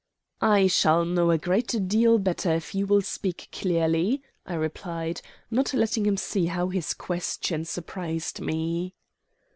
[0.41, 5.75] "I shall know a great deal better if you will speak clearly," I replied, not
[5.75, 8.95] letting him see how his question surprised me.